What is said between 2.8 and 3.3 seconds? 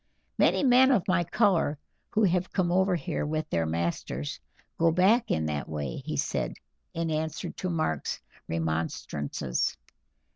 here